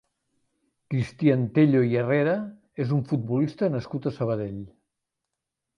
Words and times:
Cristian 0.93 1.43
Tello 1.57 1.83
i 1.91 1.99
Herrera 2.01 2.33
és 2.87 2.97
un 2.99 3.07
futbolista 3.13 3.73
nascut 3.77 4.09
a 4.13 4.19
Sabadell. 4.19 4.63